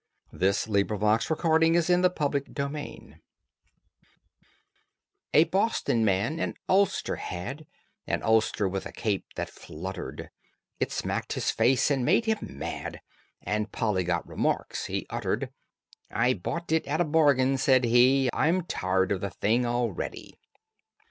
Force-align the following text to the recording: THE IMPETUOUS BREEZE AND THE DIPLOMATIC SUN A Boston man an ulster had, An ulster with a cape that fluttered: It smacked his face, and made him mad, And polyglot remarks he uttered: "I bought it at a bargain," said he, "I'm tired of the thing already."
THE 0.33 0.47
IMPETUOUS 0.47 1.27
BREEZE 1.27 1.91
AND 1.91 2.03
THE 2.03 2.09
DIPLOMATIC 2.09 2.57
SUN 2.57 3.21
A 5.35 5.43
Boston 5.43 6.03
man 6.03 6.39
an 6.39 6.55
ulster 6.67 7.17
had, 7.17 7.67
An 8.07 8.23
ulster 8.23 8.67
with 8.67 8.87
a 8.87 8.91
cape 8.91 9.25
that 9.35 9.51
fluttered: 9.51 10.31
It 10.79 10.91
smacked 10.91 11.33
his 11.33 11.51
face, 11.51 11.91
and 11.91 12.03
made 12.03 12.25
him 12.25 12.39
mad, 12.41 13.01
And 13.43 13.71
polyglot 13.71 14.27
remarks 14.27 14.87
he 14.87 15.05
uttered: 15.11 15.51
"I 16.09 16.33
bought 16.33 16.71
it 16.71 16.87
at 16.87 16.99
a 16.99 17.05
bargain," 17.05 17.59
said 17.59 17.83
he, 17.83 18.27
"I'm 18.33 18.63
tired 18.63 19.11
of 19.11 19.21
the 19.21 19.29
thing 19.29 19.67
already." 19.67 20.33